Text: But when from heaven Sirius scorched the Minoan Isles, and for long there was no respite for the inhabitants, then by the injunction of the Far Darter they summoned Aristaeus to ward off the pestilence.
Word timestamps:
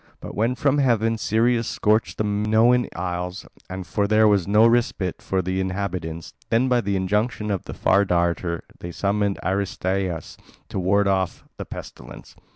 But 0.19 0.33
when 0.33 0.55
from 0.55 0.79
heaven 0.79 1.15
Sirius 1.19 1.67
scorched 1.67 2.17
the 2.17 2.23
Minoan 2.23 2.87
Isles, 2.95 3.45
and 3.69 3.85
for 3.85 4.05
long 4.05 4.07
there 4.07 4.27
was 4.27 4.47
no 4.47 4.65
respite 4.65 5.21
for 5.21 5.43
the 5.43 5.61
inhabitants, 5.61 6.33
then 6.49 6.67
by 6.67 6.81
the 6.81 6.95
injunction 6.95 7.51
of 7.51 7.65
the 7.65 7.75
Far 7.75 8.03
Darter 8.03 8.63
they 8.79 8.89
summoned 8.91 9.37
Aristaeus 9.43 10.37
to 10.69 10.79
ward 10.79 11.07
off 11.07 11.43
the 11.57 11.65
pestilence. 11.65 12.35